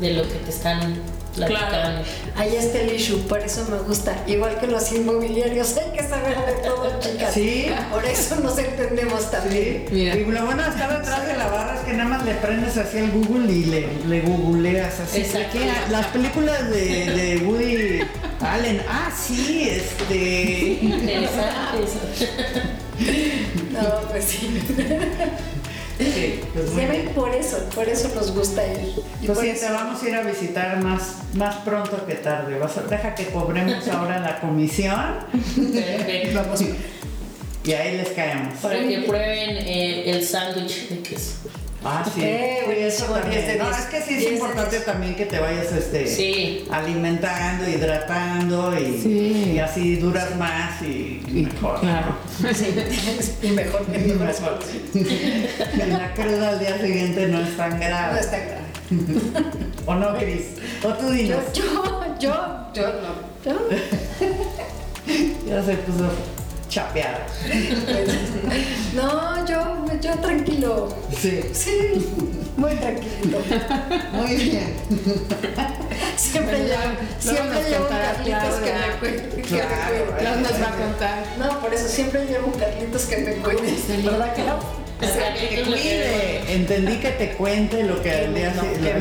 [0.00, 0.96] de lo que te están
[1.34, 1.68] platicando.
[1.68, 2.02] Claro.
[2.36, 4.16] Ahí está el issue, por eso me gusta.
[4.26, 7.32] Igual que los inmobiliarios, hay que saber de todo, chicas.
[7.32, 7.66] Sí.
[7.92, 9.86] Por eso nos entendemos también.
[9.88, 10.00] Sí.
[10.00, 12.76] Y lo bueno de estar detrás de la barra es que nada más le prendes
[12.76, 15.18] así el Google y le, le googleas así.
[15.20, 15.58] Exacto.
[15.90, 18.00] Las películas de, de Woody
[18.40, 20.80] Allen, ah, sí, este.
[23.72, 24.60] no, pues sí.
[25.98, 26.70] Sí, pues
[27.14, 28.94] por eso, por eso nos gusta ir.
[29.20, 32.56] Y pues sí, te vamos a ir a visitar más, más pronto que tarde.
[32.88, 35.16] deja que cobremos ahora la comisión.
[37.64, 38.54] y ahí les caemos.
[38.62, 41.47] Para que prueben eh, el sándwich de queso.
[41.84, 42.22] Ah, sí.
[42.24, 43.58] eso también.
[43.58, 49.58] No, es que sí es importante también que te vayas este, alimentando, hidratando y, y,
[49.60, 51.80] así duras más y, mejor.
[51.80, 52.16] Claro.
[52.52, 52.74] Sí.
[53.42, 54.58] y mejor, y mejor.
[54.94, 58.14] y la cruda al día siguiente no es tan grave.
[58.14, 58.68] No es tan grave.
[59.86, 60.46] ¿O no, Cris?
[60.82, 61.44] ¿O tú dinos?
[61.52, 61.64] Yo,
[62.18, 62.92] yo, yo,
[63.44, 63.54] yo no.
[65.48, 66.10] ya se puso
[66.68, 67.26] chapeada.
[68.94, 70.94] no, yo, yo tranquilo.
[71.18, 71.40] Sí.
[71.52, 72.06] Sí,
[72.56, 73.38] muy tranquilo.
[74.12, 74.74] Muy bien.
[76.16, 76.82] Siempre llevo,
[77.18, 79.42] siempre llevo un Carlitos que me cuide.
[79.42, 81.24] Claro, nos va a contar.
[81.38, 83.74] No, por eso siempre llevo un Carlitos que me cuide.
[84.04, 84.56] ¿Verdad que no?
[85.00, 86.52] O sea, que te cuide.
[86.52, 88.52] Entendí que te cuente lo que al día,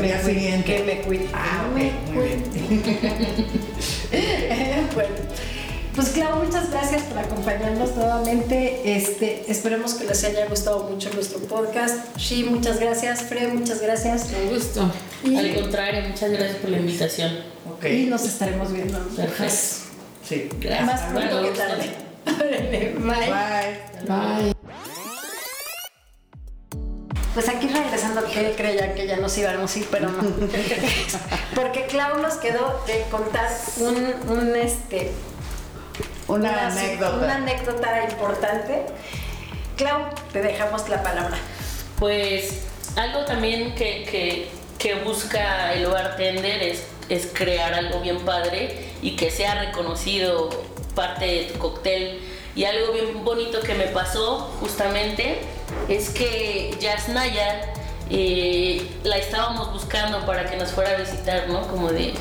[0.02, 0.76] día siguiente.
[0.76, 1.28] Que me cuide.
[1.34, 2.14] Ah, ok.
[2.14, 2.44] Muy bien.
[4.94, 5.10] bueno.
[5.98, 8.96] Pues Clau, muchas gracias por acompañarnos nuevamente.
[8.96, 12.16] Este, esperemos que les haya gustado mucho nuestro podcast.
[12.20, 13.24] Sí, muchas gracias.
[13.24, 14.26] Fred, muchas gracias.
[14.26, 14.92] Con gusto.
[15.26, 17.40] Al contrario, muchas gracias por la invitación.
[17.78, 18.04] Okay.
[18.04, 19.00] Y nos estaremos viendo.
[19.00, 19.56] Perfecto.
[20.24, 20.50] Sí.
[20.60, 20.86] Gracias.
[20.86, 21.90] Más pronto que tarde.
[23.00, 24.06] Bye.
[24.08, 24.54] Bye.
[27.34, 30.22] Pues aquí regresando, que él creía que ya nos íbamos a ir, pero no.
[31.56, 35.12] Porque Clau nos quedó de contar un, un este,
[36.28, 37.18] una, anécdota.
[37.18, 38.86] Una anécdota importante.
[39.76, 41.38] Clau, te dejamos la palabra.
[42.00, 48.92] Pues algo también que, que, que busca el bartender es es crear algo bien padre
[49.02, 50.50] y que sea reconocido
[50.96, 52.22] parte de tu cóctel.
[52.56, 55.40] Y algo bien bonito que me pasó justamente
[55.88, 57.74] es que Yasnaya
[58.10, 61.68] eh, la estábamos buscando para que nos fuera a visitar, ¿no?
[61.68, 62.14] Como de,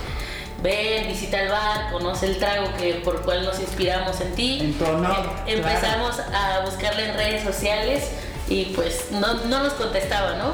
[0.62, 4.58] ven, visita el bar, conoce el trago que por cual nos inspiramos en ti.
[4.60, 5.16] En tu honor,
[5.46, 8.10] Em- empezamos a buscarla en redes sociales
[8.48, 10.52] y pues no, no nos contestaba, ¿no?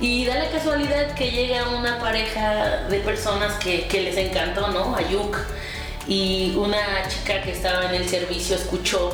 [0.00, 4.96] Y da la casualidad que llega una pareja de personas que, que les encantó, ¿no?
[4.96, 5.36] Ayuk.
[6.08, 9.12] Y una chica que estaba en el servicio escuchó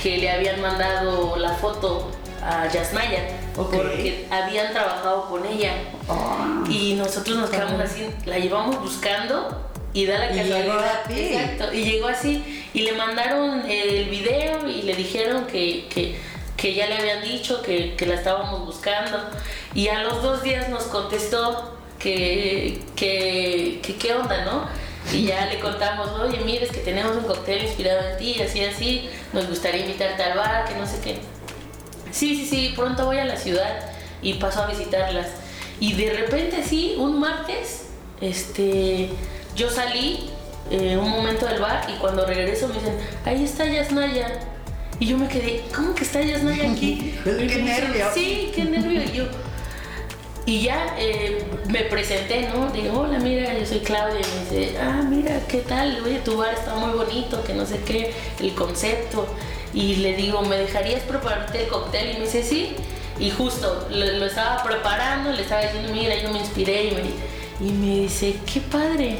[0.00, 2.10] que le habían mandado la foto
[2.42, 5.74] a Yasmaya Porque habían trabajado con ella.
[6.08, 6.64] Ah.
[6.68, 10.62] Y nosotros nos quedamos así, la llevamos buscando y da la Y casualidad.
[10.62, 11.20] llegó a ti.
[11.20, 12.64] Exacto, y llegó así.
[12.72, 16.16] Y le mandaron el video y le dijeron que, que,
[16.56, 19.18] que ya le habían dicho que, que la estábamos buscando.
[19.74, 24.64] Y a los dos días nos contestó que, que, que qué onda, ¿no?
[25.12, 28.64] Y ya le contamos, oye, mira, es que tenemos un cóctel inspirado en ti, así,
[28.64, 31.18] así, nos gustaría invitarte al bar, que no sé qué.
[32.10, 33.90] Sí, sí, sí, pronto voy a la ciudad
[34.22, 35.28] y paso a visitarlas.
[35.78, 37.86] Y de repente, sí, un martes,
[38.20, 39.08] este,
[39.56, 40.30] yo salí
[40.70, 44.40] eh, un momento del bar y cuando regreso me dicen, ahí está Yasnaya.
[44.98, 47.14] Y yo me quedé, ¿cómo que está Yasnaya aquí?
[47.24, 48.06] Qué dicen, nervio.
[48.12, 49.02] Sí, qué nervio.
[49.02, 49.24] Y yo,
[50.46, 52.70] y ya eh, me presenté, ¿no?
[52.70, 54.20] Digo, hola, mira, yo soy Claudia.
[54.20, 56.02] Y me dice, ah, mira, ¿qué tal?
[56.04, 59.26] Oye, tu bar está muy bonito, que no sé qué, el concepto.
[59.74, 62.10] Y le digo, ¿me dejarías prepararte el cóctel?
[62.10, 62.74] Y me dice, sí.
[63.18, 66.84] Y justo lo, lo estaba preparando, le estaba diciendo, mira, yo me inspiré.
[66.86, 69.18] Y me, y me dice, qué padre.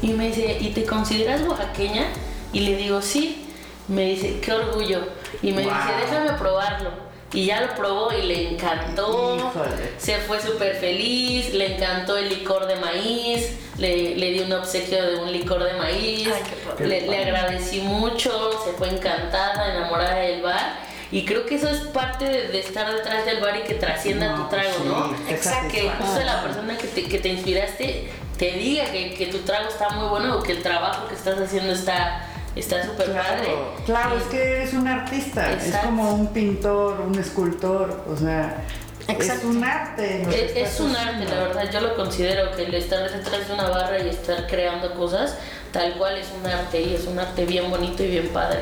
[0.00, 2.06] Y me dice, ¿y te consideras oaxaqueña?
[2.52, 3.46] Y le digo, sí.
[3.88, 5.00] Me dice, qué orgullo.
[5.42, 5.72] Y me Wow.
[5.72, 6.90] dice, déjame probarlo.
[7.32, 9.36] Y ya lo probó y le encantó.
[9.36, 9.92] Híjole.
[9.98, 15.02] Se fue súper feliz, le encantó el licor de maíz, le, le di un obsequio
[15.04, 16.86] de un licor de maíz, Ay, qué padre.
[16.86, 20.92] le, le agradecí mucho, se fue encantada, enamorada del bar.
[21.10, 24.34] Y creo que eso es parte de, de estar detrás del bar y que trascienda
[24.34, 25.16] No, tu trago, sí, ¿no?
[25.30, 29.38] Exacto, que justo la persona que te, que te inspiraste te diga que, que tu
[29.40, 33.44] trago está muy bueno o que el trabajo que estás haciendo está está súper padre.
[33.44, 35.86] Claro, claro, Y- es que eres un artista, es Exacto.
[35.88, 38.62] como un pintor, un escultor, o sea,
[39.08, 39.48] es Exacto.
[39.48, 40.22] un arte.
[40.22, 41.70] Es, es un arte, la verdad.
[41.72, 45.36] Yo lo considero que el estar detrás de una barra y estar creando cosas,
[45.72, 48.60] tal cual es un arte y es un arte bien bonito y bien padre.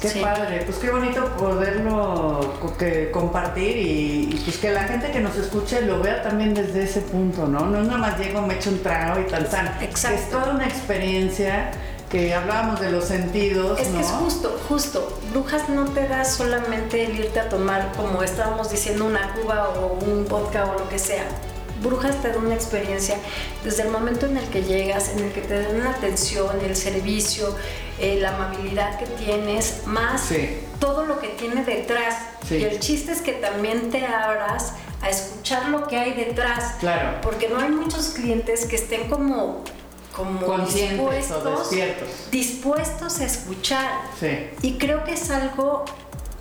[0.00, 0.18] Qué Sí.
[0.20, 5.20] padre, pues qué bonito poderlo co- que compartir y, y pues que la gente que
[5.20, 7.66] nos escuche lo vea también desde ese punto, ¿no?
[7.66, 9.66] No es nada más llego, me echo un trago y tan tan.
[9.80, 10.18] Exacto.
[10.18, 11.70] Es toda una experiencia
[12.12, 13.94] que hablábamos de los sentidos, Es ¿no?
[13.96, 15.18] que es justo, justo.
[15.32, 19.94] Brujas no te da solamente el irte a tomar, como estábamos diciendo, una cuba o
[20.04, 21.24] un vodka o lo que sea.
[21.82, 23.16] Brujas te da una experiencia
[23.64, 26.76] desde el momento en el que llegas, en el que te dan la atención, el
[26.76, 27.56] servicio,
[27.98, 30.60] eh, la amabilidad que tienes, más Sí.
[30.78, 32.14] todo lo que tiene detrás.
[32.46, 32.56] Sí.
[32.56, 36.74] Y el chiste es que también te abras a escuchar lo que hay detrás.
[36.78, 37.18] Claro.
[37.22, 39.64] Porque no hay muchos clientes que estén como,
[40.12, 42.08] como Conscientes o dispuestos despiertos.
[42.30, 43.90] dispuestos a escuchar.
[44.20, 44.48] Sí.
[44.62, 45.84] Y creo que es algo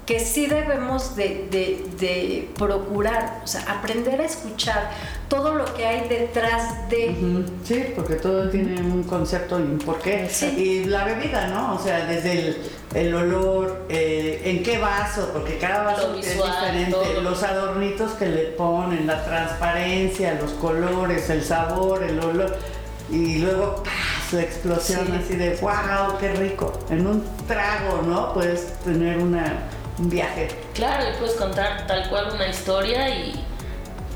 [0.05, 4.89] que sí debemos de, de- de procurar, o sea, aprender a escuchar
[5.29, 7.45] todo lo que hay detrás de...
[7.63, 10.27] Sí, porque todo tiene un concepto y un porqué.
[10.29, 10.47] Sí.
[10.57, 11.75] Y la bebida, ¿no?
[11.75, 12.57] O sea, desde el,
[12.95, 17.21] el olor, eh, en qué vaso, porque cada vaso Lo es visual, diferente, todo.
[17.21, 22.57] los adornitos que le ponen, la transparencia, los colores, el sabor, el olor.
[23.11, 24.35] Y luego ¡pah!
[24.35, 25.11] la explosión Sí.
[25.23, 26.71] así de wow, qué rico.
[26.89, 28.33] En un trago, ¿no?
[28.33, 29.63] Puedes tener una,
[29.99, 30.47] un viaje.
[30.73, 33.45] Claro, y puedes contar tal cual una historia y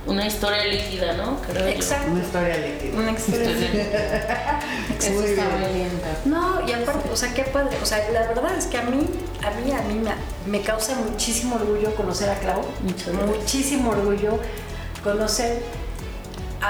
[0.06, 1.42] una historia líquida, ¿no?
[1.42, 1.74] Creo yo.
[1.74, 2.12] Exacto.
[2.12, 2.98] Una historia líquida.
[2.98, 3.70] Una experiencia.
[5.00, 5.90] Eso Muy está bien.
[6.26, 7.78] No, y aparte, o sea, qué padre.
[7.82, 9.06] O sea, la verdad es que a mí,
[9.44, 10.12] a mí, a mí me,
[10.50, 12.62] me causa muchísimo orgullo conocer a Clau.
[12.84, 13.38] Muchas gracias.
[13.38, 14.40] Muchísimo orgullo
[15.04, 15.62] conocer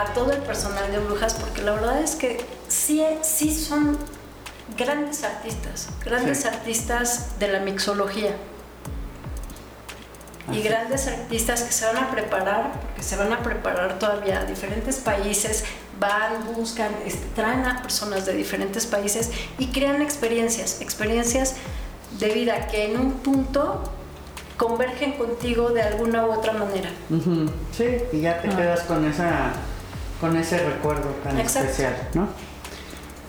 [0.02, 3.98] a todo el personal de Brujas, porque la verdad es que sí, sí son
[4.78, 6.48] grandes artistas, grandes Sí.
[6.48, 8.36] artistas de la mixología.
[10.52, 14.46] Y grandes artistas que se van a preparar, porque se van a preparar todavía a
[14.46, 15.64] diferentes países,
[16.00, 16.90] van, buscan,
[17.36, 21.56] traen a personas de diferentes países y crean experiencias, experiencias
[22.20, 23.82] de vida que en un punto
[24.56, 26.92] convergen contigo de alguna u otra manera.
[27.76, 28.56] Sí, y ya te Ah.
[28.56, 29.52] quedas con esa
[30.20, 31.70] con ese recuerdo tan Exacto.
[31.70, 32.28] especial, ¿no?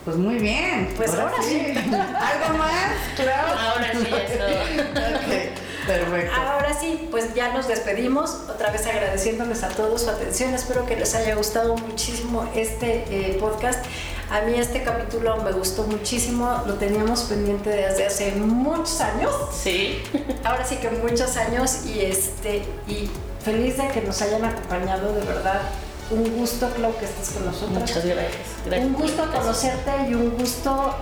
[0.05, 0.93] Pues muy bien.
[0.97, 1.75] Pues ahora sí.
[1.77, 2.93] ¿Algo más?
[3.17, 3.53] Claro.
[3.59, 4.45] Ahora sí, eso.
[4.45, 5.67] Ok.
[5.87, 6.35] Perfecto.
[6.35, 10.97] Ahora sí, pues ya nos despedimos, otra vez agradeciéndoles a todos su atención, espero que
[10.97, 13.85] les haya gustado muchísimo este eh, podcast.
[14.31, 19.33] A mí este capítulo me gustó muchísimo, lo teníamos pendiente desde hace muchos años.
[19.53, 20.03] Sí.
[20.45, 23.09] Ahora sí que muchos años y este y
[23.45, 25.63] feliz de que nos hayan acompañado, de verdad.
[26.11, 27.71] Un gusto, Clau, que estés con nosotros.
[27.79, 28.37] Muchas gracias.
[28.65, 30.95] gracias Un gusto conocerte y un gusto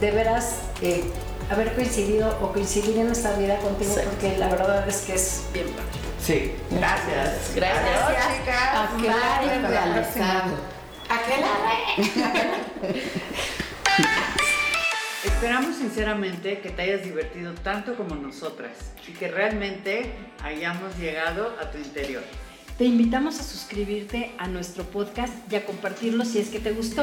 [0.00, 1.04] de veras eh,
[1.50, 4.00] haber coincidido o coincidir en esta vida contigo, Sí.
[4.04, 5.86] porque la verdad es que es bien padre.
[6.22, 7.52] Sí, gracias.
[7.54, 8.02] Gracias.
[8.02, 8.90] Adiós, chicas.
[8.90, 9.12] Aquel
[9.62, 9.68] Bye.
[9.68, 10.54] realizado.
[15.24, 18.72] Esperamos sinceramente que te hayas divertido tanto como nosotras
[19.08, 20.12] y que realmente
[20.42, 22.22] hayamos llegado a tu interior.
[22.78, 27.02] Te invitamos a suscribirte a nuestro podcast y a compartirlo si es que te gustó.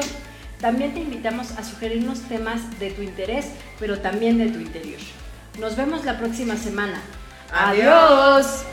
[0.60, 3.46] También te invitamos a sugerirnos temas de tu interés,
[3.80, 5.00] pero también de tu interior.
[5.58, 7.02] Nos vemos la próxima semana.
[7.52, 8.64] Adiós.